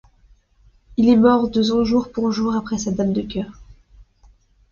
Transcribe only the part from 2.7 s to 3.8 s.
sa dame de cœur.